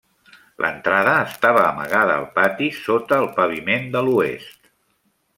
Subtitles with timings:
[0.63, 4.73] L'entrada estava amagada al pati sota el paviment de l'oest.